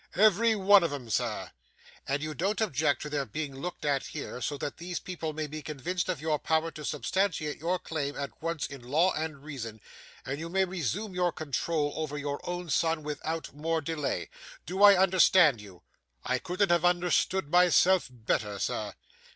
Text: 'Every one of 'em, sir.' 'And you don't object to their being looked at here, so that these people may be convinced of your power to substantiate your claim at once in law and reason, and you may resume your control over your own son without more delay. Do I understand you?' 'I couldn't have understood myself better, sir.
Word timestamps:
'Every 0.15 0.55
one 0.55 0.81
of 0.83 0.91
'em, 0.91 1.11
sir.' 1.11 1.51
'And 2.07 2.23
you 2.23 2.33
don't 2.33 2.59
object 2.59 3.03
to 3.03 3.09
their 3.11 3.23
being 3.27 3.53
looked 3.55 3.85
at 3.85 4.03
here, 4.07 4.41
so 4.41 4.57
that 4.57 4.77
these 4.77 4.99
people 4.99 5.31
may 5.31 5.45
be 5.45 5.61
convinced 5.61 6.09
of 6.09 6.19
your 6.19 6.39
power 6.39 6.71
to 6.71 6.83
substantiate 6.83 7.59
your 7.59 7.77
claim 7.77 8.15
at 8.15 8.41
once 8.41 8.65
in 8.65 8.81
law 8.81 9.13
and 9.13 9.43
reason, 9.43 9.79
and 10.25 10.39
you 10.39 10.49
may 10.49 10.65
resume 10.65 11.13
your 11.13 11.31
control 11.31 11.93
over 11.95 12.17
your 12.17 12.41
own 12.49 12.71
son 12.71 13.03
without 13.03 13.53
more 13.53 13.79
delay. 13.79 14.31
Do 14.65 14.81
I 14.81 14.97
understand 14.97 15.61
you?' 15.61 15.83
'I 16.25 16.39
couldn't 16.39 16.71
have 16.71 16.83
understood 16.83 17.51
myself 17.51 18.07
better, 18.09 18.57
sir. 18.57 18.95